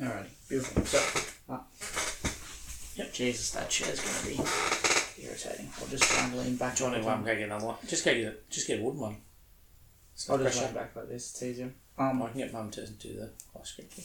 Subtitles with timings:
[0.00, 0.84] Alrighty, beautiful.
[0.84, 0.98] So,
[1.52, 1.58] uh,
[2.96, 5.68] yep, Jesus, that chair's going to be irritating.
[5.80, 6.76] I'll just try and lean back.
[6.76, 7.12] Do you want on to it.
[7.12, 7.76] um, get another one?
[7.86, 9.16] Just get a, just get a wooden one.
[10.14, 11.30] It's I'll just lean back like this.
[11.30, 11.72] It's easier.
[11.96, 13.30] I Um, can get mum to do the
[13.60, 13.88] ice cream.
[13.88, 14.04] thing.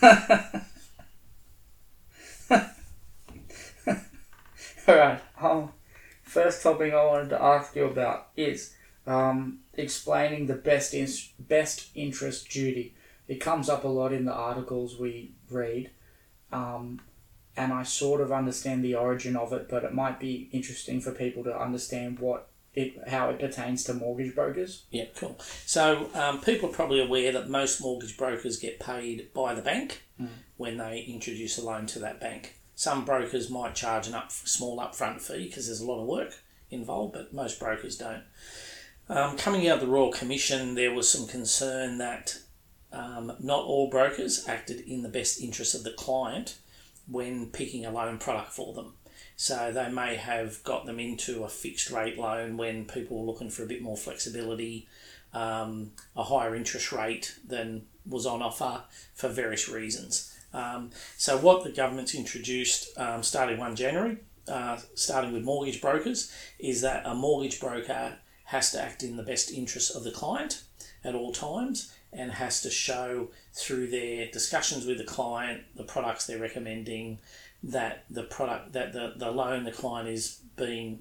[4.88, 5.70] Alright, um,
[6.22, 8.74] first topic I wanted to ask you about is
[9.06, 11.08] um, explaining the best in-
[11.38, 12.94] best interest duty.
[13.30, 15.90] It comes up a lot in the articles we read,
[16.50, 17.00] um,
[17.56, 21.12] and I sort of understand the origin of it, but it might be interesting for
[21.12, 24.82] people to understand what it how it pertains to mortgage brokers.
[24.90, 25.38] Yeah, cool.
[25.64, 30.02] So um, people are probably aware that most mortgage brokers get paid by the bank
[30.56, 32.56] when they introduce a loan to that bank.
[32.74, 36.42] Some brokers might charge an up small upfront fee because there's a lot of work
[36.68, 38.24] involved, but most brokers don't.
[39.08, 42.40] Um, coming out of the Royal Commission, there was some concern that
[42.92, 46.56] um, not all brokers acted in the best interest of the client
[47.06, 48.94] when picking a loan product for them.
[49.36, 53.50] So they may have got them into a fixed rate loan when people were looking
[53.50, 54.86] for a bit more flexibility,
[55.32, 58.82] um, a higher interest rate than was on offer
[59.14, 60.36] for various reasons.
[60.52, 66.32] Um, so what the government's introduced um, starting 1 January, uh, starting with mortgage brokers,
[66.58, 70.64] is that a mortgage broker has to act in the best interest of the client
[71.04, 76.26] at all times and has to show through their discussions with the client, the products
[76.26, 77.18] they're recommending,
[77.62, 81.00] that the product that the, the loan the client is being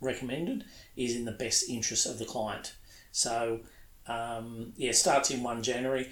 [0.00, 0.64] recommended
[0.96, 2.74] is in the best interest of the client.
[3.12, 3.60] So
[4.06, 6.10] um, yeah, starts in 1 January.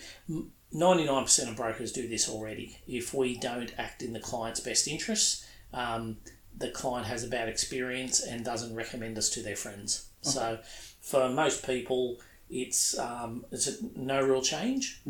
[0.74, 2.78] 99% of brokers do this already.
[2.86, 6.18] If we don't act in the client's best interests, um,
[6.56, 10.08] the client has a bad experience and doesn't recommend us to their friends.
[10.22, 10.58] So
[11.00, 12.18] for most people,
[12.50, 15.00] it's um, it's a, no real change.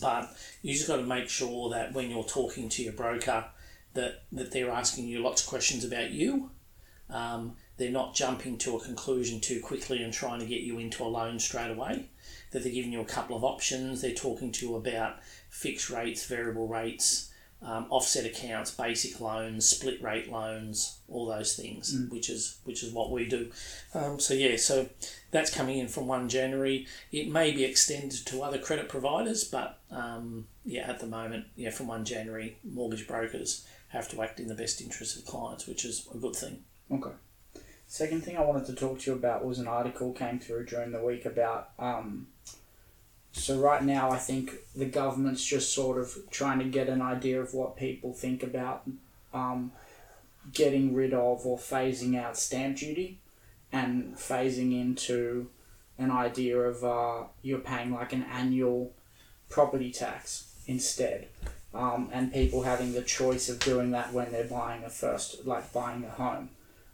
[0.00, 3.44] But you just got to make sure that when you're talking to your broker,
[3.94, 6.50] that that they're asking you lots of questions about you.
[7.10, 11.02] Um, they're not jumping to a conclusion too quickly and trying to get you into
[11.02, 12.06] a loan straight away.
[12.50, 14.00] That they're giving you a couple of options.
[14.00, 15.16] They're talking to you about
[15.50, 17.30] fixed rates, variable rates,
[17.64, 22.92] um, offset accounts, basic loans, split rate loans, all those things, which is which is
[22.92, 23.50] what we do.
[23.94, 24.88] Um, so yeah, so
[25.30, 26.86] that's coming in from one January.
[27.10, 31.70] It may be extended to other credit providers, but um, yeah, at the moment, yeah,
[31.70, 35.84] from one January, mortgage brokers have to act in the best interest of clients, which
[35.84, 36.64] is a good thing.
[36.90, 37.12] Okay.
[37.86, 40.90] Second thing I wanted to talk to you about was an article came through during
[40.90, 41.70] the week about.
[41.78, 42.28] Um,
[43.34, 47.40] so right now, I think the government's just sort of trying to get an idea
[47.40, 48.88] of what people think about
[49.32, 49.72] um,
[50.52, 53.18] getting rid of or phasing out stamp duty,
[53.72, 55.48] and phasing into
[55.98, 58.92] an idea of uh, you're paying like an annual
[59.50, 61.26] property tax instead.
[61.74, 65.72] Um, and people having the choice of doing that when they're buying a first, like
[65.72, 66.50] buying a home.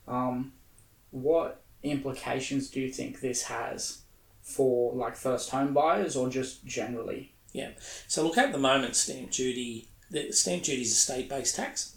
[0.08, 0.52] Um,
[1.10, 3.98] what implications do you think this has
[4.42, 7.32] for like first home buyers or just generally?
[7.52, 7.70] Yeah.
[8.06, 9.88] So look at the moment, stamp duty.
[10.10, 11.96] The stamp duty is a state-based tax.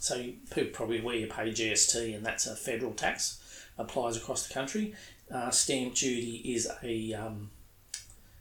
[0.00, 3.38] So you, people probably where you pay GST, and that's a federal tax.
[3.78, 4.94] Applies across the country.
[5.32, 7.50] Uh, stamp duty is a um,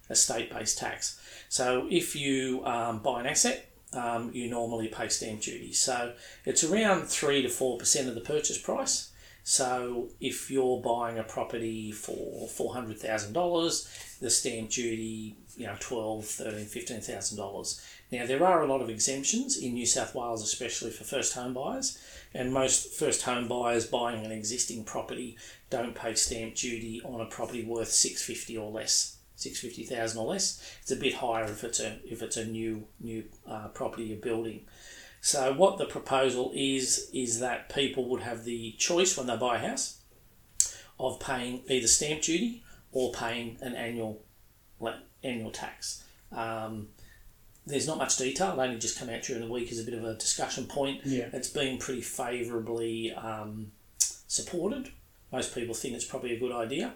[0.10, 1.20] a state-based tax.
[1.50, 5.74] So if you um, buy an asset, um, you normally pay stamp duty.
[5.74, 6.14] So
[6.46, 9.11] it's around three to four percent of the purchase price.
[9.44, 13.88] So if you're buying a property for four hundred thousand dollars,
[14.22, 17.84] the stamp duty, you know, twelve, thirteen, fifteen thousand dollars.
[18.12, 21.54] Now there are a lot of exemptions in New South Wales, especially for first home
[21.54, 21.98] buyers,
[22.34, 25.38] and most first home buyers buying an existing property
[25.70, 29.18] don't pay stamp duty on a property worth six fifty or less.
[29.36, 30.62] Six fifty thousand or less.
[30.84, 34.18] It's a bit higher if it's a if it's a new new uh, property you're
[34.20, 34.66] building.
[35.22, 39.58] So what the proposal is is that people would have the choice when they buy
[39.58, 40.02] a house
[41.00, 44.24] of paying either stamp duty or paying an annual
[45.24, 46.04] annual tax.
[46.32, 46.90] Um,
[47.66, 48.54] there's not much detail.
[48.54, 51.02] It only just come out during the week as a bit of a discussion point.
[51.06, 51.30] Yeah.
[51.32, 54.90] It's been pretty favourably um, supported.
[55.32, 56.94] Most people think it's probably a good idea.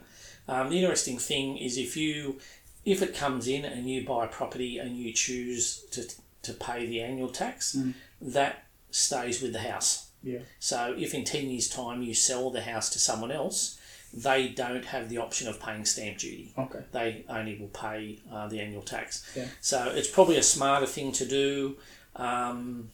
[0.47, 2.39] Um, the interesting thing is if you
[2.83, 6.07] if it comes in and you buy a property and you choose to,
[6.43, 7.75] to pay the annual tax,
[8.21, 10.09] that stays with the house.
[10.23, 10.39] Yeah.
[10.59, 13.79] So if in 10 years' time you sell the house to someone else,
[14.13, 16.53] they don't have the option of paying stamp duty.
[16.57, 16.79] Okay.
[16.91, 19.29] They only will pay uh, the annual tax.
[19.35, 19.47] Yeah.
[19.61, 21.77] So it's probably a smarter thing to do.
[22.15, 22.89] Um,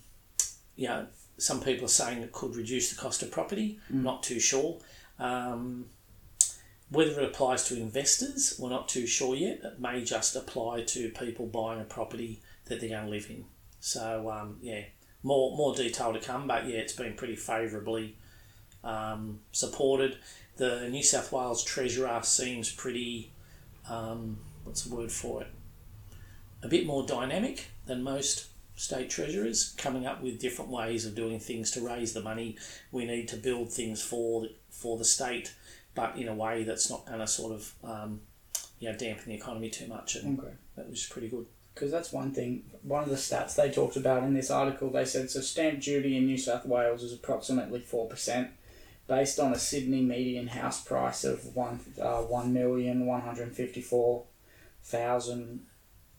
[0.75, 1.05] you know,
[1.37, 3.79] some people are saying it could reduce the cost of property.
[3.89, 4.79] Not too sure.
[5.19, 5.85] Um,
[6.89, 9.61] whether it applies to investors, we're not too sure yet.
[9.63, 13.45] It may just apply to people buying a property that they're going to live in.
[13.79, 14.83] So um, yeah,
[15.23, 18.15] more more detail to come, but yeah, it's been pretty favourably
[18.83, 20.17] um, supported.
[20.57, 23.31] The New South Wales Treasurer seems pretty,
[23.89, 25.47] um, what's the word for it?
[26.63, 31.39] A bit more dynamic than most state treasurers, coming up with different ways of doing
[31.39, 32.57] things to raise the money
[32.91, 35.53] we need to build things for for the state,
[35.95, 38.21] but in a way that's not going to sort of um,
[38.79, 40.53] you know dampen the economy too much, and Okay.
[40.75, 41.45] that was pretty good.
[41.81, 42.61] Because that's one thing.
[42.83, 46.15] One of the stats they talked about in this article, they said so stamp duty
[46.15, 48.51] in New South Wales is approximately four percent,
[49.07, 53.81] based on a Sydney median house price of one uh, one million one hundred fifty
[53.81, 54.25] four
[54.83, 55.65] thousand,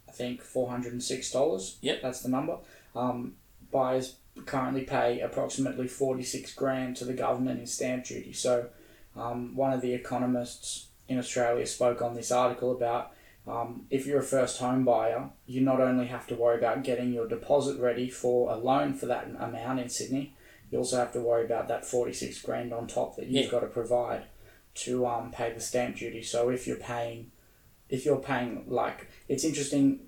[0.08, 1.78] I think four hundred and six dollars.
[1.80, 2.02] Yep.
[2.02, 2.58] that's the number.
[2.96, 3.34] Um,
[3.70, 8.32] buyers currently pay approximately forty six grand to the government in stamp duty.
[8.32, 8.70] So,
[9.14, 13.12] um, one of the economists in Australia spoke on this article about
[13.46, 17.12] um, if you're a first home buyer, you not only have to worry about getting
[17.12, 20.34] your deposit ready for a loan for that amount in Sydney,
[20.70, 23.50] you also have to worry about that 46 grand on top that you've Yeah.
[23.50, 24.24] got to provide
[24.74, 26.22] to um, pay the stamp duty.
[26.22, 27.30] So if you're paying,
[27.90, 30.00] if you're paying like, it's interesting,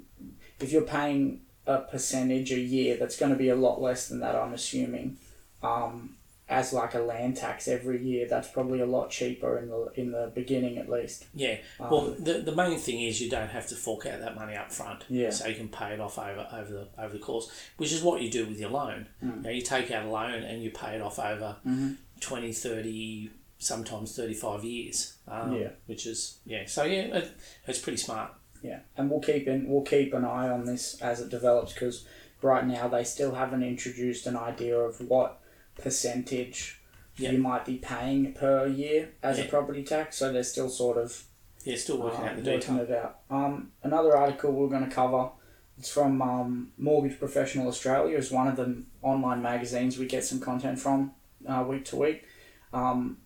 [0.60, 4.20] if you're paying a percentage a year, that's going to be a lot less than
[4.20, 5.16] that, I'm assuming.
[5.62, 6.16] Um,
[6.48, 10.12] as like a land tax every year, that's probably a lot cheaper in the in
[10.12, 11.24] the beginning at least.
[11.34, 11.56] Yeah.
[11.80, 14.54] Um, Well, the, the main thing is you don't have to fork out that money
[14.54, 15.04] up front.
[15.08, 15.30] Yeah.
[15.30, 18.20] So you can pay it off over, over the over the course, which is what
[18.20, 19.06] you do with your loan.
[19.24, 19.36] Mm.
[19.36, 21.96] You, know, you take out a loan and you pay it off over Mhm.
[22.20, 25.14] 20, 30, sometimes 35 years.
[25.26, 25.70] Um, Yeah.
[25.86, 26.64] Which is, yeah.
[26.66, 27.32] So, yeah, it,
[27.66, 28.32] it's pretty smart.
[28.62, 32.06] Yeah, and we'll keep in we'll keep an eye on this as it develops because
[32.40, 35.38] right now they still haven't introduced an idea of what
[35.76, 36.80] percentage
[37.16, 37.30] Yeah.
[37.32, 40.16] you might be paying per year as a property tax.
[40.16, 41.24] So they're still sort of
[41.64, 42.96] Yeah, still working uh, out the working detail.
[42.96, 43.18] it out.
[43.30, 45.30] Um, another article we're going to cover.
[45.78, 48.16] It's from um, Mortgage Professional Australia.
[48.16, 51.12] It's one of the online magazines we get some content from
[51.48, 52.24] uh, week to week.
[52.72, 53.18] Um,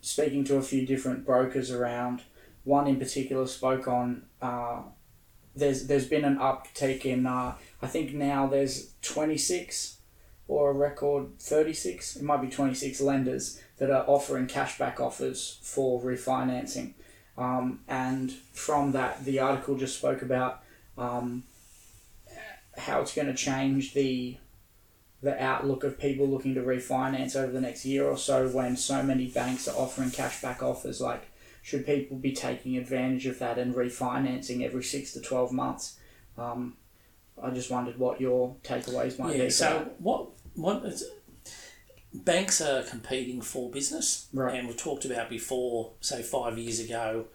[0.00, 2.22] speaking to a few different brokers around.
[2.64, 4.24] One in particular spoke on.
[4.40, 4.82] Uh,
[5.54, 7.26] there's there's been an uptake in.
[7.26, 9.98] Uh, I think now there's twenty six,
[10.52, 12.16] or a record thirty six.
[12.16, 16.94] It might be twenty six lenders that are offering cashback offers for refinancing.
[17.36, 20.62] Um, and from that, the article just spoke about
[20.98, 21.44] um,
[22.76, 24.36] how it's going to change the
[25.22, 29.02] the outlook of people looking to refinance over the next year or so when so
[29.04, 31.30] many banks are offering cashback offers like
[31.62, 35.96] should people be taking advantage of that and refinancing every six to 12 months
[36.36, 36.76] um,
[37.40, 40.00] i just wondered what your takeaways might Yeah, be so that.
[40.00, 41.04] what, what is,
[42.12, 44.28] banks are competing for business.
[44.32, 44.54] Right.
[44.54, 47.26] And we've talked about before, say five years ago,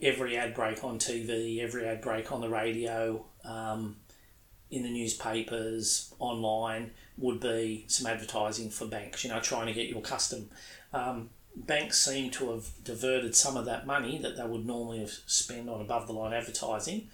[0.00, 3.96] every ad break on TV, every ad break on the radio, um,
[4.70, 9.88] in the newspapers, online, would be some advertising for banks, you know, trying to get
[9.88, 10.50] your custom.
[10.92, 15.12] Um, banks seem to have diverted some of that money that they would normally have
[15.26, 17.08] spent on above the line advertising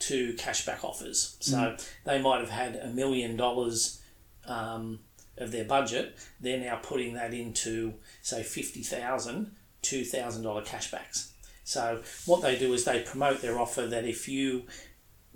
[0.00, 1.36] to cashback offers.
[1.40, 4.00] So they might have had a million dollars
[4.48, 5.00] um,
[5.36, 6.16] of their budget.
[6.40, 9.50] They're now putting that into, say, $50,000,
[9.82, 11.30] $2,000 cashbacks.
[11.64, 14.64] So what they do is they promote their offer that if you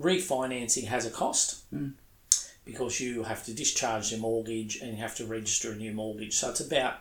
[0.00, 1.64] refinancing has a cost
[2.64, 6.34] because you have to discharge your mortgage and you have to register a new mortgage.
[6.34, 7.00] So it's about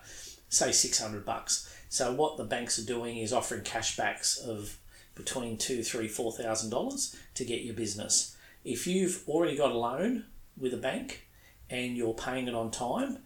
[0.49, 1.73] say six hundred bucks.
[1.89, 4.77] So what the banks are doing is offering cashbacks of
[5.15, 8.35] between two, three, four thousand dollars to get your business.
[8.63, 10.25] If you've already got a loan
[10.57, 11.27] with a bank
[11.71, 13.19] and you're paying it on time,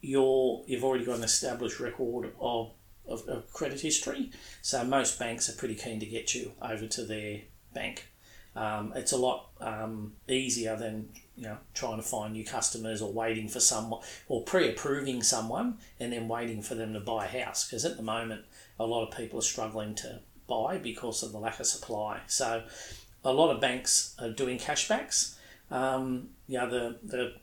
[0.00, 2.72] you're you've already got an established record of,
[3.08, 4.30] of, of credit history.
[4.60, 8.08] So most banks are pretty keen to get you over to their bank.
[8.56, 13.12] Um, it's a lot um, easier than you know trying to find new customers or
[13.12, 17.66] waiting for someone or pre-approving someone and then waiting for them to buy a house
[17.66, 18.44] because at the moment
[18.78, 22.20] a lot of people are struggling to buy because of the lack of supply.
[22.26, 22.62] So
[23.24, 25.34] a lot of banks are doing cashbacks.
[25.70, 27.34] Um, you know the the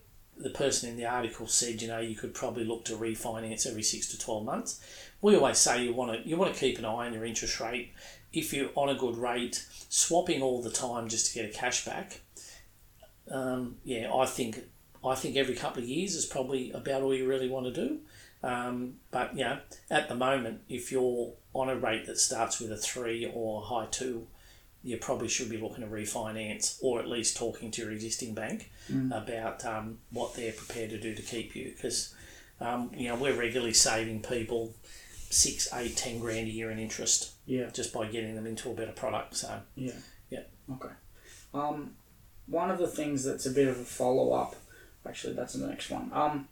[0.42, 3.84] the person in the article said, you know, you could probably look to refinance every
[3.84, 4.80] six to twelve months.
[5.22, 7.60] We always say you want to you want to keep an eye on your interest
[7.60, 7.94] rate.
[8.34, 12.20] If you're on a good rate, swapping all the time just to get a cashback,
[13.30, 14.60] um, yeah, I think
[15.04, 18.00] I think every couple of years is probably about all you really want to do.
[18.44, 22.78] Um, but know, at the moment, if you're on a rate that starts with a
[22.78, 24.28] three or a high two,
[24.84, 28.72] you probably should be looking to refinance or at least talking to your existing bank
[29.12, 32.14] about um, what they're prepared to do to keep you because
[32.60, 34.74] um, you know we're regularly saving people
[35.30, 38.74] six, eight, ten grand a year in interest yeah just by getting them into a
[38.74, 39.36] better product.
[39.36, 39.94] So Yeah.
[40.30, 40.44] Yeah.
[40.74, 40.94] Okay.
[41.54, 41.96] Um,
[42.48, 44.56] one of the things that's a bit of a follow up,
[45.08, 46.10] actually, that's the next one.
[46.14, 46.48] Um,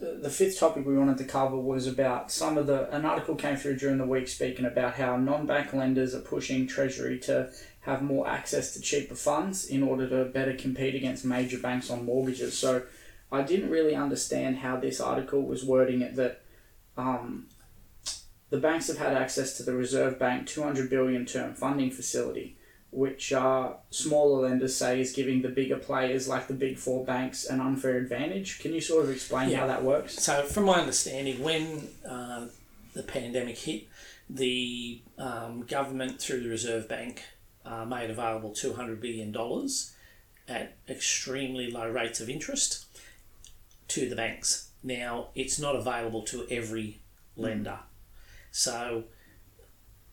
[0.00, 2.90] the, fifth topic we wanted to cover was about some of the.
[2.94, 6.66] An article came through during the week speaking about how non bank lenders are pushing
[6.66, 7.50] Treasury to
[7.80, 12.04] have more access to cheaper funds in order to better compete against major banks on
[12.04, 12.56] mortgages.
[12.56, 12.82] So
[13.32, 16.42] I didn't really understand how this article was wording it that
[16.96, 17.46] um,
[18.50, 22.57] the banks have had access to the Reserve Bank 200 billion term funding facility,
[22.90, 27.44] which are smaller lenders say is giving the bigger players like the big four banks
[27.44, 28.60] an unfair advantage.
[28.60, 29.60] Can you sort of explain Yeah.
[29.60, 30.14] how that works?
[30.14, 32.46] So, from my understanding, when uh,
[32.94, 33.88] the pandemic hit,
[34.30, 37.22] the um, government through the Reserve Bank
[37.64, 39.94] uh, made available two hundred billion dollars
[40.46, 42.86] at extremely low rates of interest
[43.88, 44.70] to the banks.
[44.82, 47.00] Now, it's not available to every
[47.36, 47.80] lender,
[48.50, 49.04] so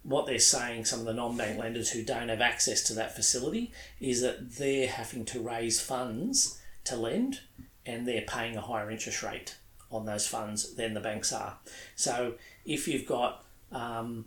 [0.06, 3.72] what they're saying, some of the non-bank lenders who don't have access to that facility,
[4.00, 7.42] is that they're having to raise funds to lend,
[7.86, 9.56] and they're paying a higher interest rate
[9.92, 11.58] on those funds than the banks are.
[11.96, 12.36] So
[12.66, 14.26] if you've got um,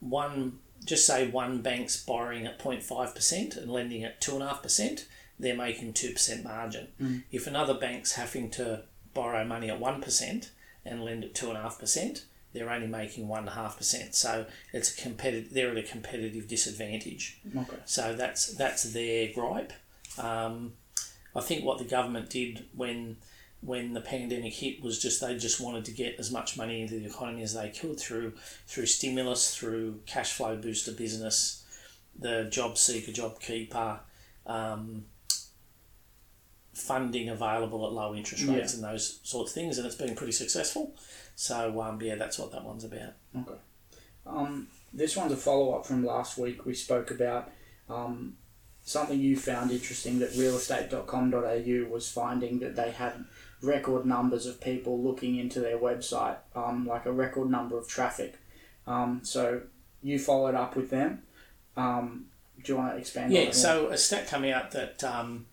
[0.00, 5.04] one, just say one bank's borrowing at 0.5% and lending at 2.5%,
[5.38, 6.88] they're making 2% margin.
[7.30, 8.82] If another bank's having to
[9.14, 10.50] borrow money at 1%
[10.84, 12.22] and lend at 2.5%,
[12.52, 14.14] they're only making 1.5%.
[14.14, 17.40] So it's a competitive, they're at a competitive disadvantage.
[17.56, 17.76] Okay.
[17.84, 19.72] So that's that's their gripe.
[20.18, 20.74] Um,
[21.34, 23.16] I think what the government did when
[23.62, 26.98] when the pandemic hit was just they just wanted to get as much money into
[26.98, 28.32] the economy as they could through
[28.66, 31.64] through stimulus, through cash flow booster business,
[32.18, 34.00] the job seeker, job keeper,
[34.46, 35.04] um,
[36.74, 40.32] funding available at low interest rates and those sorts of things, and it's been pretty
[40.32, 40.94] successful.
[41.34, 43.14] So um, yeah, that's what that one's about.
[43.36, 43.58] Okay.
[44.26, 46.64] Um, this one's a follow up from last week.
[46.64, 47.50] We spoke about
[47.88, 48.36] um,
[48.82, 53.24] something you found interesting that realestate.com.au was finding that they had
[53.62, 58.36] record numbers of people looking into their website, um, like a record number of traffic.
[58.86, 59.62] Um, so
[60.02, 61.22] you followed up with them.
[61.76, 62.26] Um,
[62.62, 65.46] do you want to expand on Yeah, so a stat come out that um,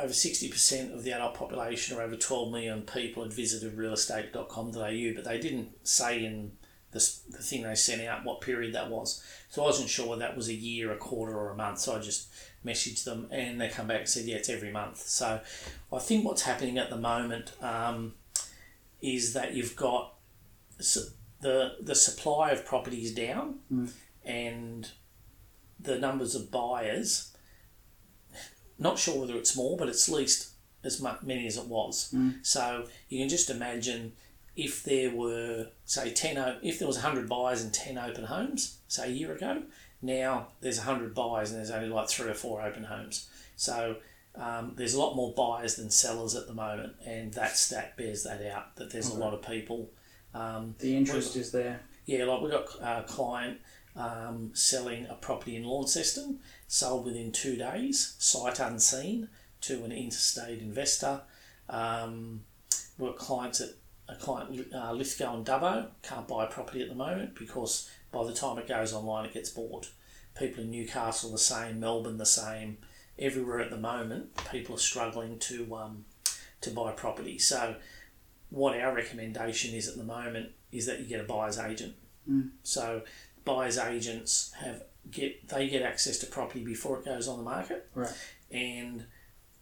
[0.00, 5.24] over 60% of the adult population, or over 12 million people, had visited realestate.com.au, but
[5.24, 6.52] they didn't say in
[6.92, 6.98] the,
[7.30, 9.22] the thing they sent out what period that was.
[9.48, 11.80] So I wasn't sure whether that was a year, a quarter, or a month.
[11.80, 12.28] So I just
[12.64, 14.98] messaged them and they come back and said, yeah, it's every month.
[15.06, 15.40] So
[15.92, 18.14] I think what's happening at the moment um,
[19.00, 20.14] is that you've got
[21.40, 23.60] the, the supply of properties down
[24.24, 24.88] and
[25.78, 27.29] the numbers of buyers.
[28.80, 30.48] Not sure whether it's more, but it's at least
[30.82, 32.12] as many as it was.
[32.42, 34.12] So you can just imagine
[34.56, 38.78] if there were, say, ten, o- if there was hundred buyers and ten open homes,
[38.88, 39.62] say a year ago,
[40.02, 43.28] now there's hundred buyers and there's only like three or four open homes.
[43.56, 43.96] So
[44.34, 48.22] um, there's a lot more buyers than sellers at the moment, and that stat bears
[48.24, 48.76] that out.
[48.76, 49.90] That there's a lot of people.
[50.34, 51.80] Um, the interest is there.
[52.06, 53.58] yeah, like we've got a client
[53.96, 59.28] um, selling a property in Launceston, sold within two days, sight unseen,
[59.62, 61.22] to an interstate investor.
[61.68, 62.42] Um,
[62.98, 63.70] we've got clients at
[64.08, 68.24] a client uh, Lithgow and Dubbo can't buy a property at the moment because by
[68.24, 69.88] the time it goes online, it gets bought.
[70.36, 72.78] People in Newcastle the same, Melbourne the same.
[73.18, 76.04] Everywhere at the moment, people are struggling to um,
[76.62, 77.38] to buy property.
[77.38, 77.76] So,
[78.48, 81.94] what our recommendation is at the moment is that you get a buyer's agent.
[82.62, 83.02] So
[83.54, 87.88] buyers agents have get they get access to property before it goes on the market,
[87.94, 88.12] Right.
[88.50, 89.04] and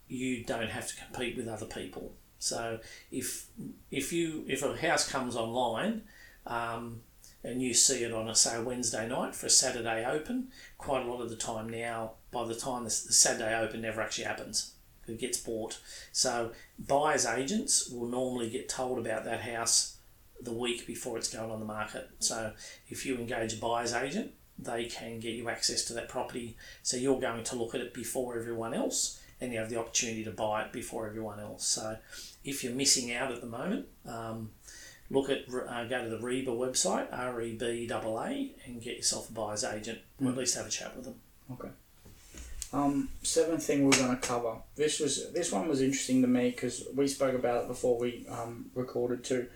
[0.08, 2.12] you don't have to compete with other people.
[2.38, 2.80] So
[3.10, 3.46] if
[3.90, 6.02] if you if a house comes online,
[6.46, 7.02] um,
[7.44, 11.10] and you see it on a say Wednesday night for a Saturday open, quite a
[11.10, 14.72] lot of the time now, by the time the, the Saturday open never actually happens.
[15.06, 15.80] It gets bought.
[16.12, 19.97] So buyers agents will normally get told about that house
[20.40, 22.10] the week before it's going on the market.
[22.20, 22.52] So
[22.88, 26.56] if you engage a buyer's agent, they can get you access to that property.
[26.82, 30.24] So you're going to look at it before everyone else, and you have the opportunity
[30.24, 31.66] to buy it before everyone else.
[31.66, 31.96] So
[32.44, 34.50] if you're missing out at the moment, um,
[35.10, 38.96] look at uh, go to the Reba website, R E B A A, and get
[38.96, 41.14] yourself a buyer's agent, or at least have a chat with them.
[41.52, 41.68] Okay.
[42.72, 44.56] Um, seventh thing we're going to cover.
[44.76, 48.26] This was this one was interesting to me because we spoke about it before we
[48.28, 49.46] um, recorded too.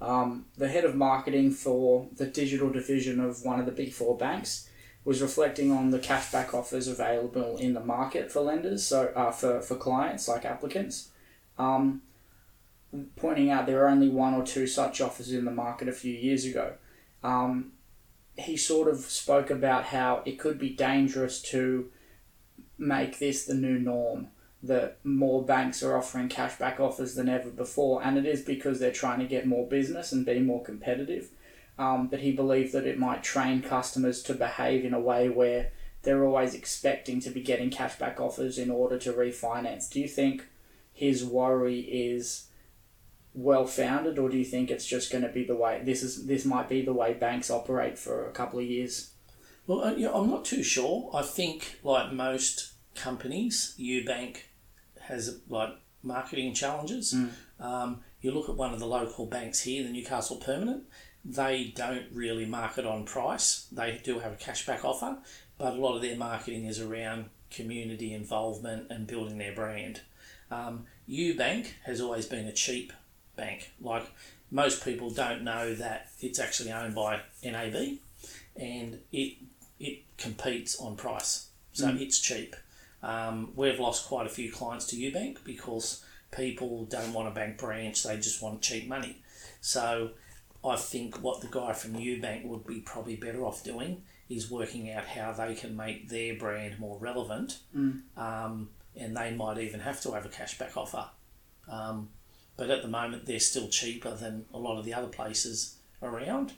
[0.00, 4.16] Um, the head of marketing for the digital division of one of the big four
[4.16, 4.68] banks
[5.04, 9.60] was reflecting on the cashback offers available in the market for lenders, so uh, for
[9.60, 11.10] for clients like applicants.
[11.58, 12.02] Um,
[13.16, 16.12] pointing out there are only one or two such offers in the market a few
[16.12, 16.74] years ago.
[17.22, 17.72] Um,
[18.36, 21.90] he sort of spoke about how it could be dangerous to
[22.78, 24.28] make this the new norm
[24.62, 28.90] that more banks are offering cashback offers than ever before, and it is because they're
[28.90, 31.30] trying to get more business and be more competitive.
[31.78, 35.70] Um, but he believed that it might train customers to behave in a way where
[36.02, 39.88] they're always expecting to be getting cashback offers in order to refinance.
[39.88, 40.46] Do you think
[40.92, 42.48] his worry is
[43.32, 46.26] well founded, or do you think it's just going to be the way this is?
[46.26, 49.12] This might be the way banks operate for a couple of years.
[49.68, 51.10] Well, uh, I'm not too sure.
[51.14, 54.38] I think, like most companies, UBank
[55.08, 55.70] has like
[56.02, 57.14] marketing challenges.
[57.14, 57.30] Mm.
[57.60, 60.84] Um, you look at one of the local banks here, the Newcastle Permanent.
[61.24, 63.66] They don't really market on price.
[63.72, 65.18] They do have a cashback offer,
[65.58, 70.00] but a lot of their marketing is around community involvement and building their brand.
[70.50, 72.92] Um, UBank has always been a cheap
[73.36, 73.72] bank.
[73.80, 74.06] Like
[74.50, 77.98] most people don't know that it's actually owned by NAB,
[78.56, 79.38] and it
[79.80, 82.00] it competes on price, so Mm.
[82.00, 82.56] it's cheap.
[83.02, 87.58] Um, we've lost quite a few clients to UBank because people don't want a bank
[87.58, 89.22] branch; they just want cheap money.
[89.60, 90.10] So,
[90.64, 94.90] I think what the guy from UBank would be probably better off doing is working
[94.90, 98.02] out how they can make their brand more relevant, Mm.
[98.16, 101.08] um, and they might even have to have a cashback offer.
[101.68, 102.10] Um,
[102.56, 106.52] but at the moment, they're still cheaper than a lot of the other places around.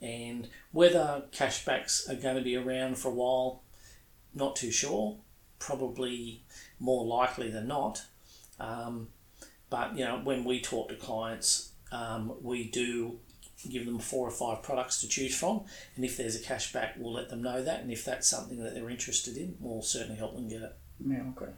[0.00, 3.62] And whether cashbacks are going to be around for a while,
[4.34, 5.18] not too sure.
[5.58, 6.42] Probably
[6.78, 8.02] more likely than not.
[8.60, 9.08] Um,
[9.70, 13.18] but you know, when we talk to clients, um, we do
[13.68, 15.62] give them four or five products to choose from,
[15.96, 17.80] and if there's a cashback, we'll let them know that.
[17.80, 20.76] And if that's something that they're interested in, we'll certainly help them get it.
[21.04, 21.52] Yeah, okay.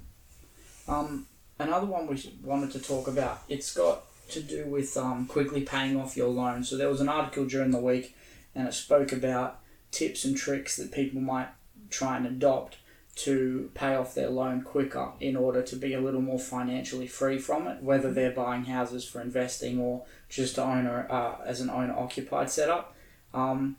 [0.88, 1.26] Um,
[1.59, 3.43] another one we wanted to talk about.
[3.49, 6.65] It's got to do with um, quickly paying off your loan.
[6.65, 8.15] So there was an article during the week,
[8.55, 9.61] and it spoke about
[9.91, 11.49] tips and tricks that people might
[11.91, 12.76] try and adopt
[13.16, 17.38] to pay off their loan quicker in order to be a little more financially free
[17.38, 21.61] from it, whether they're buying houses for investing or just to own a, uh, as
[21.62, 22.94] an owner occupied setup.
[23.33, 23.76] Um,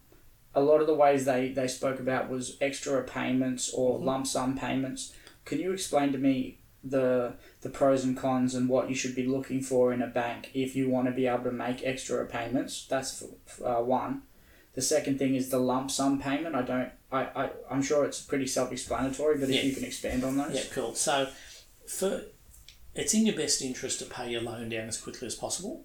[0.56, 4.04] a lot of the ways they, they spoke about was extra payments or Mhm.
[4.06, 5.14] lump sum payments.
[5.46, 9.26] Can you explain to me the the pros and cons and what you should be
[9.26, 12.88] looking for in a bank if you want to be able to make extra payments?
[12.90, 13.24] That's
[13.64, 14.24] uh, one.
[14.78, 16.54] The second thing is the lump sum payment.
[16.54, 16.92] I don't.
[17.12, 19.58] I, I I'm sure it's pretty self explanatory, but Yeah.
[19.62, 20.54] if you can expand on those.
[20.54, 20.94] Yeah, cool.
[20.94, 21.30] So,
[21.88, 22.26] for
[22.94, 25.84] it's in your best interest to pay your loan down as quickly as possible.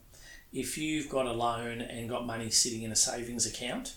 [0.53, 3.97] If you've got a loan and got money sitting in a savings account,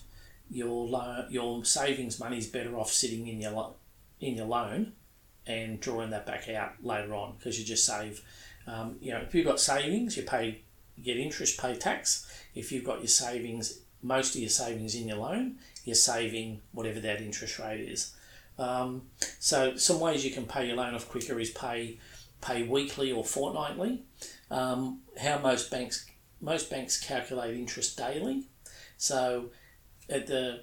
[0.50, 3.74] your loan, your savings money is better off sitting in your lo-
[4.18, 4.94] in your loan
[5.46, 8.22] and drawing that back out later on because you just save.
[8.66, 10.62] Um, you know, if you've got savings, you pay
[10.96, 12.26] you get interest, pay tax.
[12.54, 17.00] If you've got your savings, most of your savings in your loan, you're saving whatever
[17.00, 18.14] that interest rate is.
[18.58, 19.02] Um,
[19.38, 21.98] so some ways you can pay your loan off quicker is pay
[22.40, 24.02] pay weekly or fortnightly.
[24.50, 26.06] Um, how most banks
[26.40, 28.44] most banks calculate interest daily.
[28.96, 29.50] So
[30.08, 30.62] at the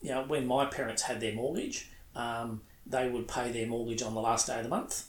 [0.00, 4.14] you know when my parents had their mortgage, um, they would pay their mortgage on
[4.14, 5.08] the last day of the month.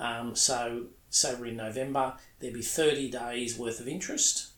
[0.00, 4.51] Um, so so in November, there'd be thirty days worth of interest,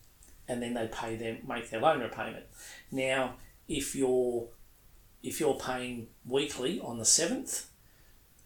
[0.48, 2.44] and then they'd pay them make their loan repayment.
[2.90, 3.34] Now
[3.68, 4.48] if you're
[5.22, 7.66] if you're paying weekly on the seventh,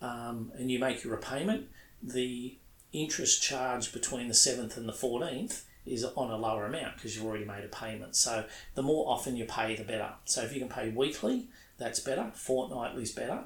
[0.00, 1.66] um, and you make your repayment,
[2.02, 2.56] the
[2.92, 7.24] interest charge between the seventh and the fourteenth is on a lower amount because you've
[7.24, 8.14] already made a payment.
[8.14, 10.10] So the more often you pay, the better.
[10.24, 12.30] So if you can pay weekly, that's better.
[12.34, 13.44] Fortnightly is better.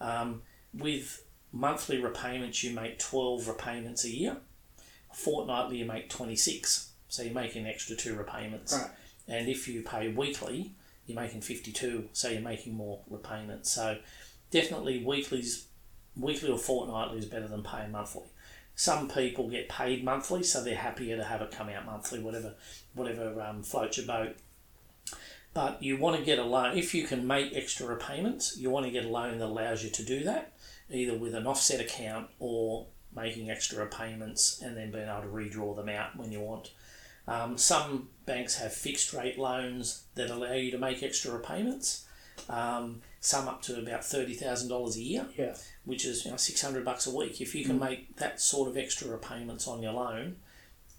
[0.00, 4.36] Um, with monthly repayments, you make twelve repayments a year.
[5.12, 6.92] Fortnightly, you make twenty six.
[7.08, 8.74] So you make an extra two repayments.
[8.74, 8.90] Right.
[9.28, 10.74] And if you pay weekly,
[11.06, 13.70] you're making 52, so you're making more repayments.
[13.70, 13.98] So
[14.50, 15.66] definitely weekly's
[16.16, 18.24] weekly or fortnightly is better than paying monthly.
[18.74, 22.54] Some people get paid monthly, so they're happier to have it come out monthly, whatever
[22.94, 24.36] whatever um, floats your boat.
[25.52, 28.56] But you want to get a loan if you can make extra repayments.
[28.56, 30.52] You want to get a loan that allows you to do that,
[30.90, 35.74] either with an offset account or making extra repayments and then being able to redraw
[35.74, 36.70] them out when you want.
[37.28, 42.06] Um, some banks have fixed rate loans that allow you to make extra repayments.
[42.48, 45.54] Um, some up to about thirty thousand dollars a year, Yeah.
[45.84, 47.40] which is you know six hundred bucks a week.
[47.40, 50.36] If you can make that sort of extra repayments on your loan,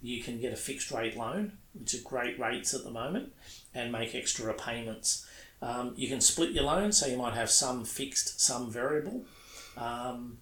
[0.02, 3.32] you can get a fixed rate loan, which are great rates at the moment,
[3.74, 5.26] and make extra repayments.
[5.62, 9.24] Um, you can split your loan, so you might have some fixed, some variable.
[9.76, 10.38] Um,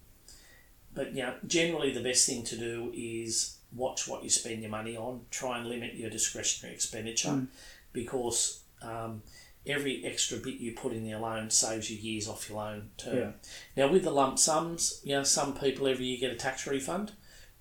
[0.93, 4.71] but you know, generally the best thing to do is watch what you spend your
[4.71, 5.21] money on.
[5.31, 7.47] Try and limit your discretionary expenditure Mm.
[7.93, 9.21] because um,
[9.65, 13.17] every extra bit you put in your loan saves you years off your loan term.
[13.17, 13.31] Yeah.
[13.85, 17.11] Now with the lump sums, you know, some people every year get a tax refund,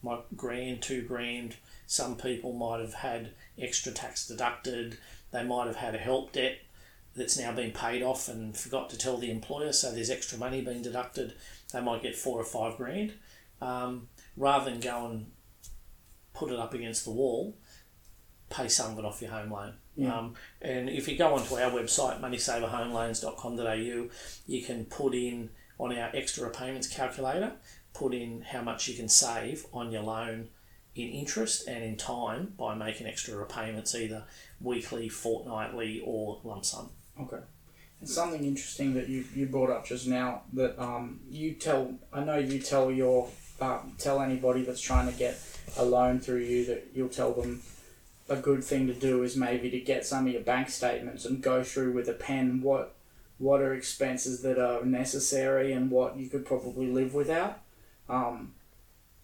[0.03, 1.57] like grand, two grand.
[1.87, 4.99] Some people might have had extra tax deducted.
[5.31, 6.59] They might have had a help debt
[7.17, 10.61] that's now been paid off and forgot to tell the employer, so there's extra money
[10.61, 11.35] being deducted.
[11.73, 13.15] They might get four or five grand.
[13.61, 15.33] Um, rather than go and
[16.39, 17.57] put it up against the wall,
[18.49, 19.75] pay some of it off your home loan.
[19.97, 20.17] Yeah.
[20.17, 24.09] Um, and if you go onto our website, moneysaverhomeloans.com.au,
[24.47, 27.53] you can put in on our extra repayments calculator,
[27.93, 30.49] put in how much you can save on your loan
[30.95, 34.25] in interest and in time by making extra repayments either
[34.61, 36.91] weekly, fortnightly, or lump sum.
[37.21, 37.39] Okay.
[38.01, 42.23] And something interesting that you, you brought up just now that um, you tell I
[42.23, 43.29] know you tell your
[43.61, 45.37] um, tell anybody that's trying to get
[45.79, 47.63] a loan through you that you'll tell them
[48.29, 51.43] a good thing to do is maybe to get some of your bank statements and
[51.43, 52.95] go through with a pen what
[53.39, 57.61] what are expenses that are necessary and what you could probably live without.
[58.09, 58.55] Um,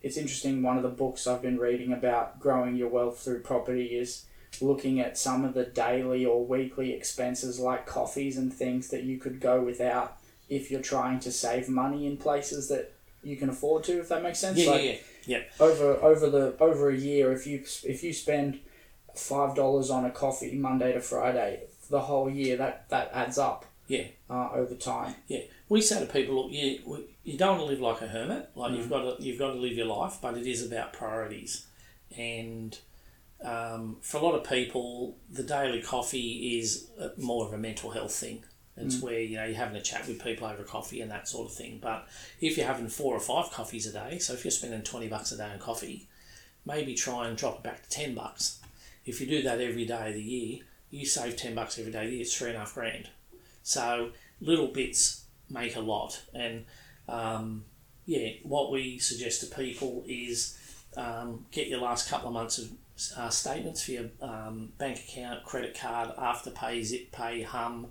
[0.03, 0.63] it's interesting.
[0.63, 4.27] One of the books I've been reading about growing your wealth through property is
[4.61, 9.19] looking at some of the daily or weekly expenses like coffees and things that you
[9.19, 10.17] could go without
[10.49, 12.93] if you're trying to save money in places that
[13.25, 14.99] you can afford to if that makes sense Yeah, like yeah, yeah.
[15.61, 18.61] Over over the over a year if you if you spend
[19.15, 23.65] five dollars on a coffee Monday to Friday the whole year that that adds up
[23.87, 24.07] Yeah.
[24.31, 27.81] uh, over time Yeah, we say to people, look, you you don't want to live
[27.81, 28.51] like a hermit.
[28.55, 31.67] Like you've got to you've got to live your life, but it is about priorities.
[32.17, 32.79] And
[33.43, 37.91] um, for a lot of people, the daily coffee is uh, more of a mental
[37.91, 38.45] health thing.
[38.77, 41.49] It's where you know you're having a chat with people over coffee and that sort
[41.49, 41.79] of thing.
[41.81, 42.09] But
[42.41, 45.31] if you're having four or five coffees a day, so if you're spending twenty bucks
[45.31, 46.09] a day on coffee,
[46.67, 48.61] maybe try and drop it back to ten bucks.
[49.07, 50.59] If you do that every day of the year,
[50.91, 52.23] you save ten bucks every day of the year.
[52.23, 53.11] It's three and a half grand.
[53.63, 54.11] So
[54.41, 56.23] little bits make a lot.
[56.35, 56.65] And
[57.09, 57.65] um,
[58.07, 60.59] yeah, what we suggest to people is
[60.97, 62.71] um, get your last couple of months of
[63.17, 67.89] uh, statements for your um, bank account, credit card, Afterpay, Zip Pay, Humm,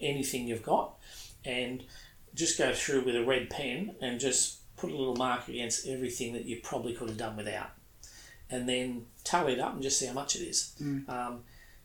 [0.00, 0.96] anything you've got,
[1.44, 1.84] and
[2.34, 6.32] just go through with a red pen and just put a little mark against everything
[6.32, 7.70] that you probably could have done without.
[8.48, 10.72] And then tally it up and just see how much it is.
[11.08, 11.40] Um,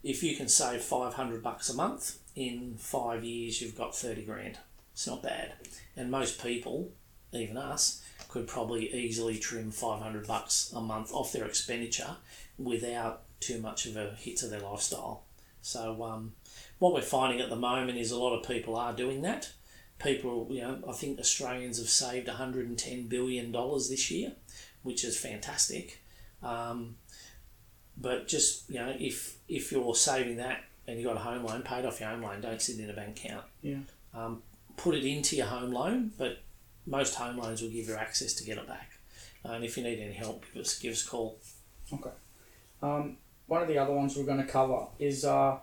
[0.05, 4.59] if you can save 500 bucks a month in five years you've got 30 grand
[4.93, 5.53] it's not bad
[5.97, 6.91] and most people
[7.33, 12.17] even us could probably easily trim 500 bucks a month off their expenditure
[12.57, 15.23] without too much of a hit to their lifestyle
[15.61, 16.33] so um,
[16.79, 19.51] what we're finding at the moment is a lot of people are doing that
[19.97, 24.33] people you know i think australians have saved 110 billion dollars this year
[24.83, 26.01] which is fantastic
[26.43, 26.95] um,
[27.97, 31.61] but just you know, if if you're saving that and you've got a home loan,
[31.63, 33.45] paid off your home loan, don't sit in a bank account.
[33.61, 33.79] Yeah.
[34.13, 34.43] Um,
[34.77, 36.43] put it into your home loan, but
[36.85, 38.91] most home loans will give you access to get it back.
[39.43, 41.39] And if you need any help, give us give us a call.
[41.91, 42.11] Okay.
[42.81, 45.57] Um, one of the other ones we're going to cover is uh,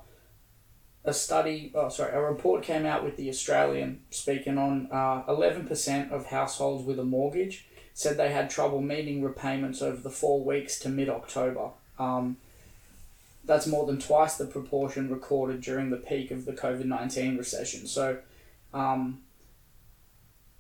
[1.04, 1.72] a study.
[1.74, 6.26] Oh, sorry, a report came out with the Australian speaking on uh, eleven percent of
[6.26, 10.88] households with a mortgage said they had trouble meeting repayments over the four weeks to
[10.88, 11.70] mid October.
[11.98, 12.36] Um,
[13.44, 17.86] that's more than twice the proportion recorded during the peak of the COVID nineteen recession.
[17.86, 18.18] So.
[18.72, 19.22] Um,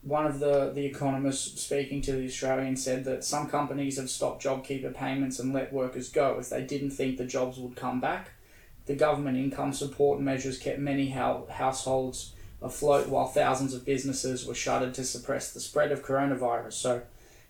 [0.04, 4.42] one of the, the economists speaking to the Australian said that some companies have stopped
[4.42, 8.32] JobKeeper payments and let workers go as they didn't think the jobs would come back.
[8.86, 14.94] The government income support measures kept many households afloat while thousands of businesses were shuttered
[14.94, 16.74] to suppress the spread of coronavirus.
[16.74, 17.02] So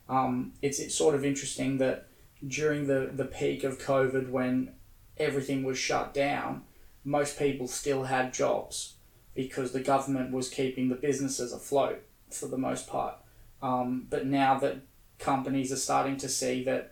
[0.09, 2.07] um, it's, it's sort of interesting that
[2.47, 4.73] during the, the peak of COVID when
[5.17, 6.63] everything was shut down,
[7.05, 8.95] most people still had jobs
[9.35, 13.17] because the government was keeping the businesses afloat for the most part.
[13.63, 14.79] Um, but now that
[15.19, 16.92] companies are starting to see that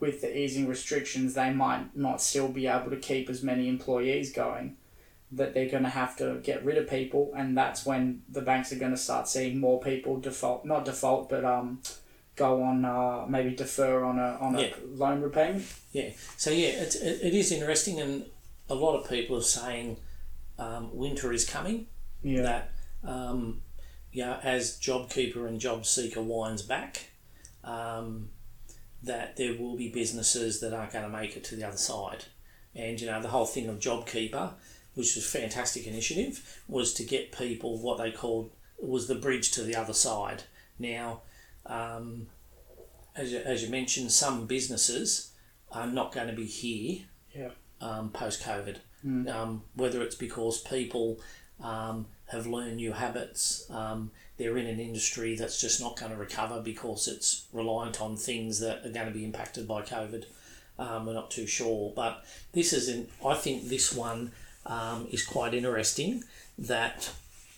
[0.00, 4.32] with the easing restrictions, they might not still be able to keep as many employees
[4.32, 4.76] going,
[5.32, 8.72] that they're going to have to get rid of people, and that's when the banks
[8.72, 11.80] are going to start seeing more people default, not default, but um,
[12.36, 14.74] go on uh, maybe defer on a on a Yeah.
[14.92, 15.64] loan repayment.
[15.92, 16.10] Yeah.
[16.36, 18.26] So yeah, it, it, it is interesting, and
[18.68, 19.98] a lot of people are saying
[20.58, 21.86] um, winter is coming.
[22.22, 22.42] Yeah.
[22.42, 22.72] That
[23.04, 23.62] um,
[24.14, 27.10] know, as JobKeeper and JobSeeker winds back,
[27.64, 28.30] um,
[29.02, 32.24] that there will be businesses that aren't going to make it to the other side.
[32.74, 34.52] And you know, the whole thing of JobKeeper,
[34.94, 39.50] which was a fantastic initiative, was to get people what they called was the bridge
[39.52, 40.42] to the other side.
[40.78, 41.22] Now,
[41.64, 42.26] um,
[43.14, 45.32] as you, as you mentioned, some businesses
[45.72, 47.04] are not going to be here
[47.34, 47.50] Yeah.
[47.80, 48.76] um, post COVID.
[49.28, 51.20] Um, whether it's because people
[51.60, 56.18] um, have learned new habits, um, they're in an industry that's just not going to
[56.18, 60.24] recover because it's reliant on things that are going to be impacted by COVID.
[60.78, 63.08] Um, we're not too sure, but this is in.
[63.24, 64.32] I think this one
[64.66, 66.22] um, is quite interesting.
[66.58, 67.10] That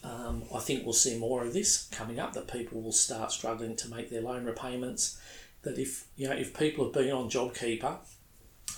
[0.05, 2.35] um, I think we'll see more of this coming up.
[2.35, 5.21] That people will start struggling to make their loan repayments.
[5.63, 7.97] That if you know if people have been on JobKeeper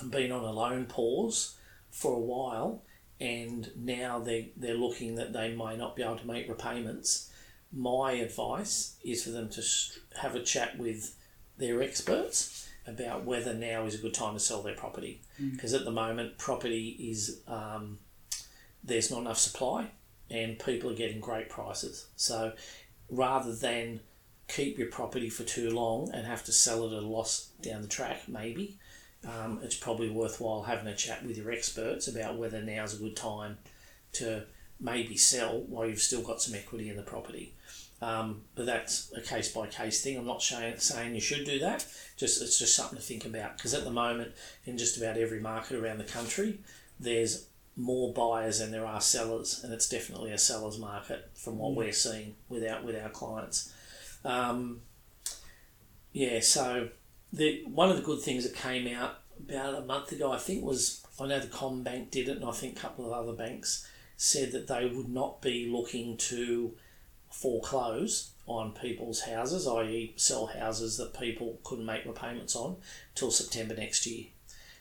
[0.01, 1.57] and been on a loan pause
[1.91, 2.83] for a while,
[3.21, 7.30] and now they they're looking that they may not be able to make repayments.
[7.73, 9.63] My advice is for them to
[10.21, 11.15] have a chat with
[11.57, 15.21] their experts about whether now is a good time to sell their property
[15.53, 17.99] because at the moment property is um,
[18.83, 19.91] there's not enough supply
[20.31, 22.07] and people are getting great prices.
[22.17, 22.53] So
[23.11, 24.01] rather than
[24.49, 27.83] keep your property for too long and have to sell it at a loss down
[27.83, 28.79] the track, maybe
[29.25, 33.03] um, it's probably worthwhile having a chat with your experts about whether now is a
[33.03, 33.59] good time
[34.13, 34.45] to
[34.81, 37.55] maybe sell while you've still got some equity in the property.
[38.03, 40.17] Um, but that's a case by case thing.
[40.17, 41.87] I'm not saying, saying you should do that.
[42.17, 44.33] Just it's just something to think about because at the moment,
[44.65, 46.61] in just about every market around the country,
[46.99, 51.75] there's more buyers than there are sellers, and it's definitely a seller's market from what
[51.75, 53.73] we're seeing with our with our clients.
[54.25, 54.81] Um,
[56.13, 56.89] yeah, so
[57.33, 60.65] the one of the good things that came out about a month ago, I think,
[60.65, 63.87] was I know the CommBank did it, and I think a couple of other banks
[64.23, 66.75] said that they would not be looking to
[67.31, 72.77] foreclose on people's houses, i.e., sell houses that people couldn't make repayments on
[73.15, 74.27] till September next year.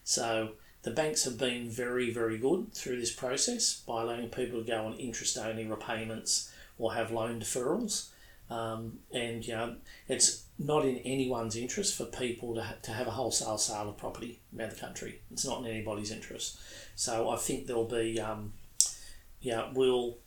[0.04, 4.68] So the banks have been very, very good through this process by allowing people to
[4.68, 8.10] go on interest only repayments or have loan deferrals.
[8.50, 9.78] Um, and you know,
[10.10, 13.96] it's not in anyone's interest for people to, ha- to have a wholesale sale of
[13.98, 15.22] property around the country.
[15.32, 16.60] It's not in anybody's interest.
[16.96, 18.52] So I think there'll be, um,
[19.42, 20.18] yeah, we'll,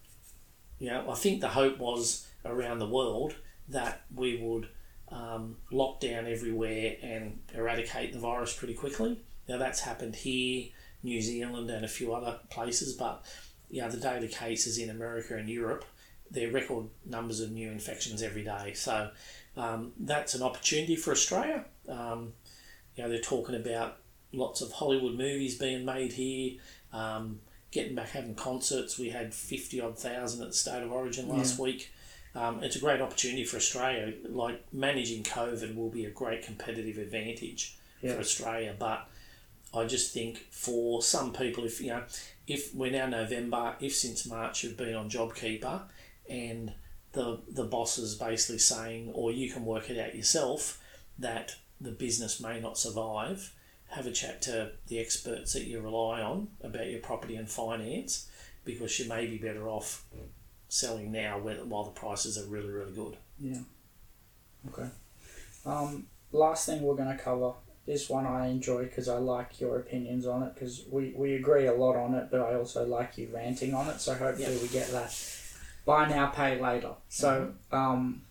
[0.91, 3.35] know, I think the hope was around the world
[3.69, 4.69] that we would
[5.09, 9.21] um, lock down everywhere and eradicate the virus pretty quickly.
[9.49, 10.69] Now that's happened here,
[11.03, 13.25] New Zealand, and a few other places, but
[13.83, 15.85] know, the daily cases in America and Europe,
[16.31, 18.75] they're record numbers of new infections every day.
[18.75, 19.11] So
[19.57, 21.65] um, that's an opportunity for Australia.
[21.89, 22.35] Um,
[22.95, 23.97] you know, they're talking about
[24.33, 26.59] lots of Hollywood movies being made here.
[26.93, 27.41] Um,
[27.73, 28.99] getting back having concerts.
[28.99, 31.91] We had fifty odd thousand at the State of Origin last week.
[32.35, 34.13] Um, it's a great opportunity for Australia.
[34.29, 38.15] Like managing COVID will be a great competitive advantage Yeah.
[38.15, 39.09] for Australia, but
[39.75, 42.05] I just think for some people, if you know,
[42.47, 45.83] if we're now November, if since March you've been on JobKeeper,
[46.29, 46.73] and
[47.13, 50.81] the the boss is basically saying, or you can work it out yourself,
[51.19, 53.53] that the business may not survive,
[53.93, 58.29] have a chat to the experts that you rely on about your property and finance,
[58.65, 60.05] because you may be better off
[60.69, 63.17] selling now while the prices are really really good.
[63.39, 63.61] Yeah.
[64.69, 64.89] Okay.
[65.67, 67.53] Um, last thing we're going to cover.
[67.85, 71.67] This one I enjoy because I like your opinions on it because we, we agree
[71.67, 74.01] a lot on it, but I also like you ranting on it.
[74.01, 75.13] So hopefully we get that.
[75.85, 76.93] Buy now, pay later.
[77.09, 78.23] So um,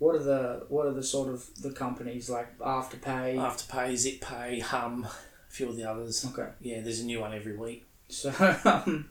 [0.00, 3.36] what are the what are the sort of the companies like Afterpay?
[3.36, 6.26] Afterpay, ZipPay, Humm, a few of the others.
[6.26, 6.48] Okay.
[6.60, 7.86] Yeah, there's a new one every week.
[8.08, 8.32] So
[8.64, 9.10] um,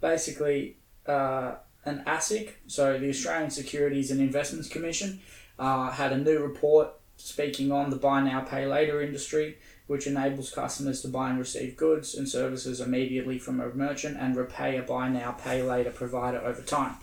[0.00, 1.54] basically, uh,
[1.86, 5.20] an ASIC, so the Australian Securities and Investments Commission,
[5.58, 10.50] uh, had a new report speaking on the buy now, pay later industry, which enables
[10.50, 14.82] customers to buy and receive goods and services immediately from a merchant and repay a
[14.82, 16.96] buy now, pay later provider over time.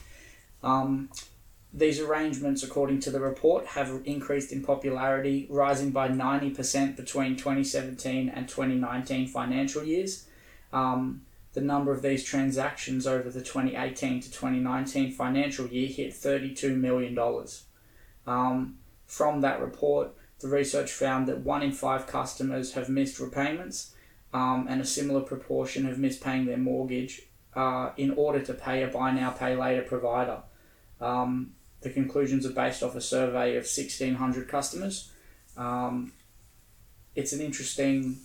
[0.62, 1.10] Um,
[1.74, 8.30] these arrangements, according to the report, have increased in popularity, rising by 90% between 2017
[8.30, 10.28] and 2019 financial years.
[10.72, 16.76] Um, the number of these transactions over the 2018 to 2019 financial year hit $32
[16.76, 17.18] million.
[18.28, 23.96] Um, from that report, the research found that one in five customers have missed repayments,
[24.32, 27.24] um, and a similar proportion have missed paying their mortgage
[27.56, 30.42] uh, in order to pay a buy now, pay later provider.
[31.00, 31.54] Um,
[31.84, 35.12] the conclusions are based off a survey of 1,600 customers.
[35.58, 36.14] Um,
[37.16, 38.20] it's an interesting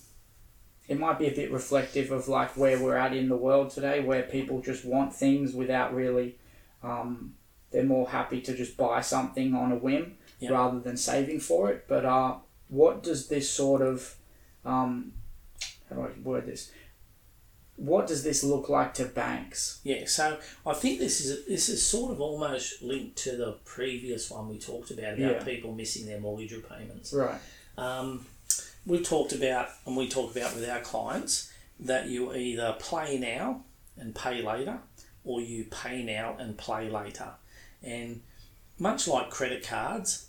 [0.89, 4.01] it might be a bit reflective of like where we're at in the world today,
[4.01, 6.39] where people just want things without really.
[6.83, 7.35] Um,
[7.71, 10.53] they're more happy to just buy something on a whim Yeah.
[10.53, 11.85] rather than saving for it.
[11.87, 12.37] But uh,
[12.69, 14.17] what does this sort of
[14.65, 15.13] um,
[15.91, 16.71] how do I word this?
[17.79, 19.79] What does this look like to banks?
[19.85, 24.31] Yeah, so I think this is this is sort of almost linked to the previous
[24.31, 25.45] one we talked about about Yeah.
[25.45, 27.13] people missing their mortgage repayments.
[27.13, 27.41] Right.
[27.77, 28.27] Um,
[28.85, 33.65] we talked about and we talk about with our clients that you either play now
[33.97, 34.81] and pay later,
[35.25, 37.31] or you pay now and play later.
[37.81, 38.23] And
[38.77, 40.27] much like credit cards,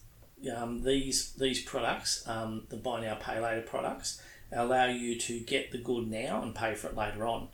[0.56, 5.72] um, these these products, um, the buy now pay later products, allow you to get
[5.72, 7.50] the good now and pay for it later on.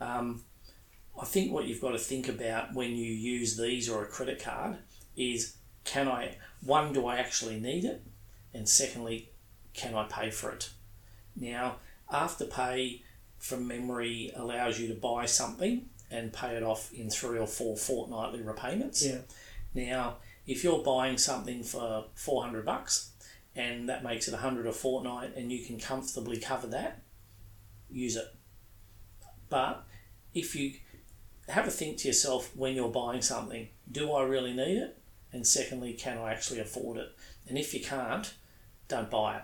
[0.00, 0.42] Um,
[1.20, 4.42] I think what you've got to think about when you use these or a credit
[4.42, 4.78] card
[5.16, 8.02] is can I one do I actually need it,
[8.52, 9.30] and secondly,
[9.72, 10.70] can I pay for it?
[11.36, 11.76] Now,
[12.12, 13.02] Afterpay
[13.38, 17.76] from memory allows you to buy something and pay it off in three or four
[17.76, 19.04] fortnightly repayments.
[19.04, 19.18] Yeah.
[19.74, 23.10] Now, if you're buying something for 400 bucks
[23.56, 27.02] and that makes it 100 a fortnight and you can comfortably cover that,
[27.90, 28.26] use it.
[29.48, 29.84] But
[30.34, 30.74] if you
[31.48, 34.98] have a think to yourself when you're buying something, do I really need it?
[35.32, 37.08] And secondly, can I actually afford it?
[37.48, 38.34] And if you can't,
[38.88, 39.42] don't buy it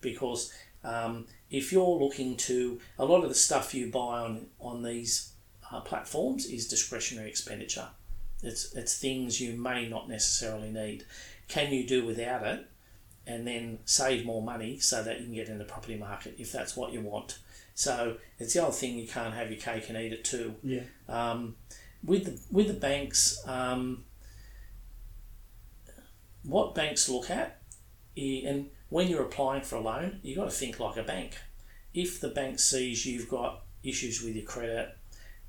[0.00, 4.82] because um, if you're looking to a lot of the stuff you buy on on
[4.82, 5.32] these
[5.70, 7.88] uh, platforms is discretionary expenditure.
[8.42, 11.04] It's it's things you may not necessarily need.
[11.48, 12.66] Can you do without it,
[13.26, 16.50] and then save more money so that you can get in the property market if
[16.50, 17.38] that's what you want.
[17.74, 20.56] So it's the old thing you can't have your cake and eat it too.
[20.62, 20.82] Yeah.
[21.08, 21.56] Um,
[22.04, 24.04] with the with the banks, um,
[26.42, 27.62] what banks look at,
[28.16, 31.38] and when you're applying for a loan, you've got to think like a bank.
[31.94, 34.96] If the bank sees you've got issues with your credit,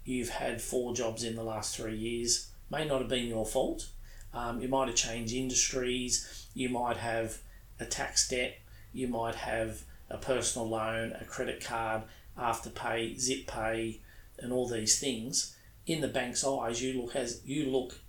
[0.05, 3.89] you've had four jobs in the last three years, may not have been your fault.
[4.33, 7.37] Um, you might have changed industries, you might have
[7.79, 8.59] a tax debt,
[8.91, 12.03] you might have a personal loan, a credit card,
[12.37, 13.99] afterpay, zip pay,
[14.39, 15.55] and all these things.
[15.85, 17.99] In the bank's eyes, you look as you look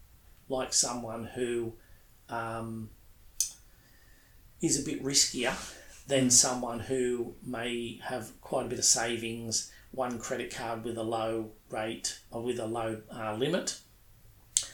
[0.48, 1.72] like someone who
[2.28, 2.90] um,
[4.60, 5.54] is a bit riskier
[6.06, 11.02] than someone who may have quite a bit of savings, one credit card with a
[11.02, 13.78] low rate or with a low uh, limit,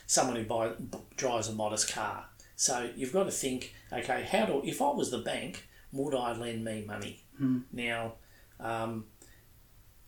[0.07, 0.73] someone who buy,
[1.17, 2.25] drives a modest car.
[2.57, 6.33] So you've got to think, okay, how do if I was the bank, would I
[6.37, 7.25] lend me money?
[7.41, 7.63] Mm.
[7.73, 8.15] Now,
[8.59, 9.07] um,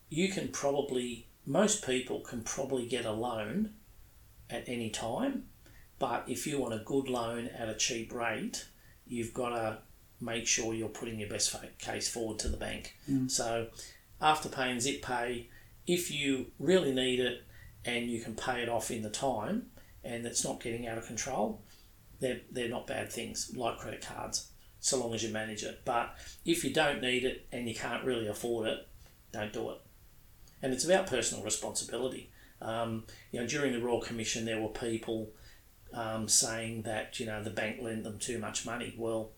[0.09, 3.71] you can probably most people can probably get a loan
[4.49, 5.45] at any time,
[5.99, 8.67] but if you want a good loan at a cheap rate,
[9.05, 9.77] you've got to
[10.21, 12.95] make sure you're putting your best case forward to the bank.
[13.09, 13.29] Mm.
[13.29, 13.67] So,
[14.21, 15.49] Afterpay and zip pay,
[15.85, 17.43] if you really need it
[17.83, 19.67] and you can pay it off in the time
[20.03, 21.61] and it's not getting out of control,
[22.19, 24.49] they're, they're not bad things like credit cards,
[24.79, 25.81] so long as you manage it.
[25.85, 28.87] But if you don't need it and you can't really afford it,
[29.31, 29.77] don't do it.
[30.61, 32.31] And it's about personal responsibility.
[32.61, 35.31] Um, you know, during the Royal Commission, there were people
[35.93, 38.95] um, saying that you know the bank lent them too much money.
[38.97, 39.31] Well,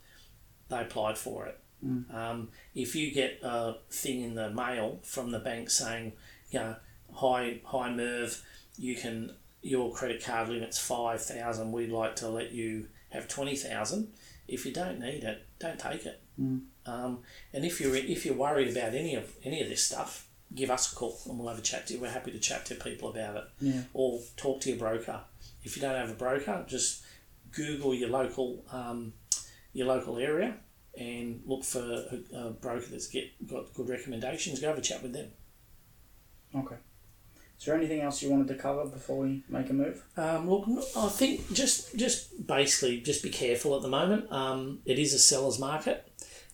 [0.69, 1.59] they applied for it.
[1.85, 2.13] Mm.
[2.13, 6.13] Um, if you get a thing in the mail from the bank saying,
[6.49, 6.75] you know,
[7.13, 8.41] hi, hi Merv,
[8.77, 9.35] you can
[9.65, 11.71] your credit card limit's five thousand.
[11.71, 14.13] We'd like to let you have twenty thousand.
[14.47, 16.21] If you don't need it, don't take it.
[16.39, 16.65] Mm.
[16.86, 17.19] Um,
[17.51, 20.93] and if you're if you're worried about any of any of this stuff, give us
[20.93, 21.99] a call and we'll have a chat to you.
[21.99, 23.43] We're happy to chat to people about it.
[23.60, 23.82] Yeah.
[23.93, 25.21] Or talk to your broker.
[25.63, 27.04] If you don't have a broker, just
[27.51, 29.13] Google your local um,
[29.73, 30.58] your local area
[30.95, 34.60] and look for a, a broker that's get got good recommendations.
[34.60, 35.32] Go have a chat with them.
[36.54, 36.75] Okay.
[37.58, 40.04] Is there anything else you wanted to cover before we make a move?
[40.18, 44.32] Um, look, I think just just basically just be careful at the moment.
[44.32, 46.12] Um, it is a seller's market.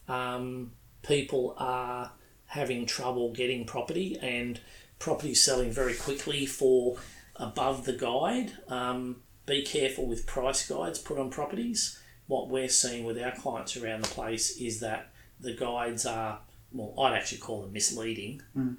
[0.07, 2.11] Um, people are
[2.45, 4.59] having trouble getting property, and
[4.99, 6.97] property selling very quickly for
[7.35, 8.51] above the guide.
[8.67, 11.99] Um, be careful with price guides put on properties.
[12.27, 16.39] What we're seeing with our clients around the place is that the guides are
[16.71, 18.41] well, I'd actually call them misleading.
[18.55, 18.77] Mm.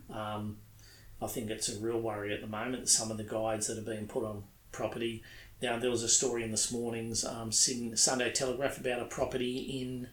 [1.22, 2.88] I think it's a real worry at the moment.
[2.88, 5.22] Some of the guides that are being put on property.
[5.62, 9.58] Now there was a story in this morning's um, Sydney, Sunday Telegraph about a property
[9.58, 10.08] in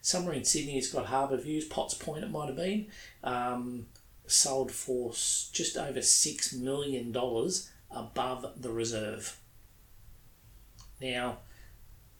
[0.00, 0.76] somewhere in Sydney.
[0.76, 1.64] It's got harbour views.
[1.66, 2.86] Potts Point it might have been.
[3.22, 3.86] Um,
[4.26, 9.38] sold for just over six million dollars above the reserve.
[11.00, 11.38] Now,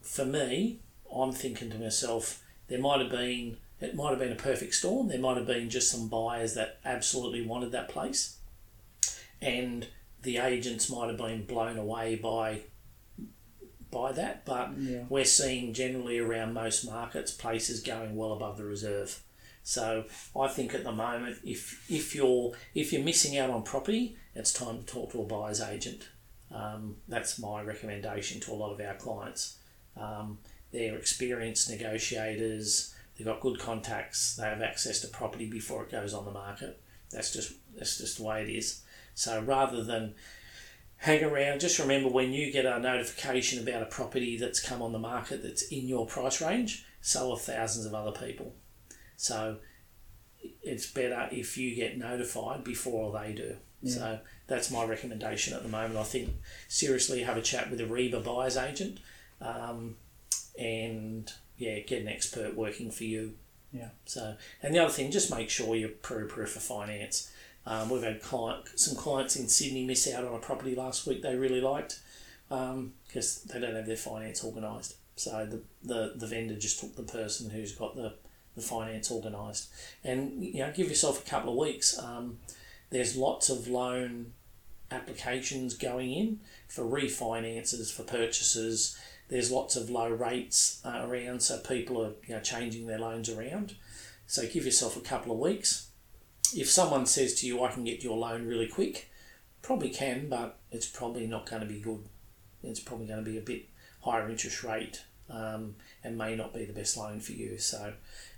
[0.00, 0.80] for me,
[1.14, 5.08] I'm thinking to myself, there might have been it might have been a perfect storm.
[5.08, 8.38] There might have been just some buyers that absolutely wanted that place,
[9.40, 9.86] and
[10.22, 12.62] the agents might have been blown away by
[13.90, 14.44] by that.
[14.44, 15.04] But Yeah.
[15.08, 19.22] we're seeing generally around most markets places going well above the reserve.
[19.62, 20.04] So
[20.38, 24.52] I think at the moment, if if you're if you're missing out on property, it's
[24.52, 26.08] time to talk to a buyer's agent.
[26.50, 29.58] Um, that's my recommendation to a lot of our clients.
[29.96, 30.38] Um,
[30.72, 32.94] they're experienced negotiators.
[33.18, 34.36] They've got good contacts.
[34.36, 36.80] They have access to property before it goes on the market.
[37.10, 38.82] That's just that's just the way it is.
[39.14, 40.14] So rather than
[40.98, 44.92] hang around, just remember when you get a notification about a property that's come on
[44.92, 48.54] the market that's in your price range, so have thousands of other people.
[49.16, 49.56] So
[50.62, 53.56] it's better if you get notified before they do.
[53.82, 53.92] Yeah.
[53.92, 55.96] So that's my recommendation at the moment.
[55.96, 56.30] I think
[56.68, 58.98] seriously have a chat with a REBA buyer's agent
[59.40, 59.96] um,
[60.58, 63.34] and yeah, get an expert working for you.
[63.72, 63.90] Yeah.
[64.06, 67.30] So, and the other thing, just make sure you're pre-approved for finance.
[67.66, 71.20] Um, we've had client, some clients in Sydney miss out on a property last week
[71.20, 72.00] they really liked
[72.48, 74.96] because they don't have their finance organised.
[75.16, 78.14] So the, the, the vendor just took the person who's got the,
[78.56, 79.68] the finance organised.
[80.02, 81.98] And, you know, give yourself a couple of weeks.
[81.98, 82.38] Um,
[82.90, 84.32] there's lots of loan
[84.90, 88.98] applications going in for refinances, for purchases.
[89.28, 93.28] There's lots of low rates uh, around, so people are you know, changing their loans
[93.28, 93.74] around.
[94.26, 95.88] So give yourself a couple of weeks.
[96.54, 99.10] If someone says to you, I can get your loan really quick,
[99.60, 102.04] probably can, but it's probably not going to be good.
[102.62, 103.66] It's probably going to be a bit
[104.00, 107.58] higher interest rate um, and may not be the best loan for you.
[107.58, 107.92] So,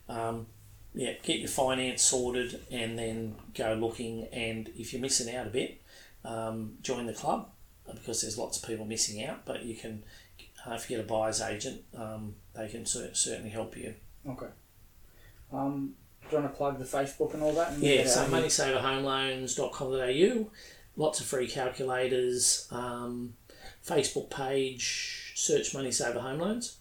[0.08, 0.46] um,
[0.94, 4.26] yeah, get your finance sorted and then go looking.
[4.32, 5.80] And if you're missing out a bit,
[6.24, 7.48] um, join the club
[7.92, 9.44] because there's lots of people missing out.
[9.44, 10.02] But you can,
[10.66, 13.94] uh, if you get a buyer's agent, um, they can cer- certainly help you.
[14.28, 14.46] Okay.
[15.52, 15.94] Um,
[16.28, 17.72] do you want to plug the Facebook and all that?
[17.72, 18.42] And Yeah, so out of here?
[18.42, 20.50] moneysaverhomeloans.com.au,
[20.96, 23.34] lots of free calculators, um,
[23.86, 26.76] Facebook page, search Money Saver Home Loans,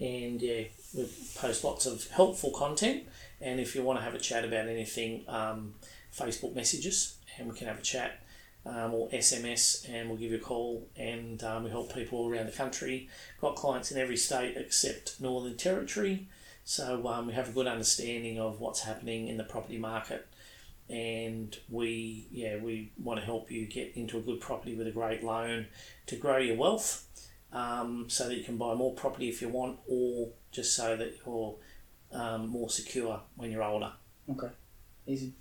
[0.00, 0.64] and yeah,
[0.94, 3.04] we post lots of helpful content.
[3.40, 5.74] And if you want to have a chat about anything, um,
[6.16, 8.20] Facebook messages, and we can have a chat.
[8.64, 10.88] Um, or SMS, and we'll give you a call.
[10.96, 13.08] And um, we help people all around the country.
[13.40, 16.28] Got clients in every state except Northern Territory.
[16.64, 20.28] So um, we have a good understanding of what's happening in the property market,
[20.88, 24.92] and we yeah we want to help you get into a good property with a
[24.92, 25.66] great loan
[26.06, 27.06] to grow your wealth,
[27.52, 31.14] um, so that you can buy more property if you want, or just so that
[31.26, 31.56] you're
[32.12, 33.92] um, more secure when you're older.
[34.30, 34.50] Okay.
[35.06, 35.32] Easy.